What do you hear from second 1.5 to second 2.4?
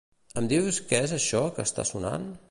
que està sonant?